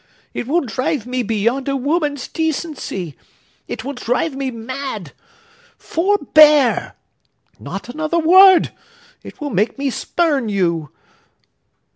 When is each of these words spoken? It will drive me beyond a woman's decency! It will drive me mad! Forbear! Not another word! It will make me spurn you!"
It 0.33 0.47
will 0.47 0.61
drive 0.61 1.05
me 1.05 1.21
beyond 1.21 1.67
a 1.69 1.75
woman's 1.75 2.27
decency! 2.27 3.15
It 3.67 3.83
will 3.85 3.93
drive 3.93 4.35
me 4.35 4.49
mad! 4.49 5.11
Forbear! 5.77 6.95
Not 7.59 7.87
another 7.87 8.17
word! 8.17 8.71
It 9.21 9.39
will 9.39 9.51
make 9.51 9.77
me 9.77 9.91
spurn 9.91 10.49
you!" 10.49 10.89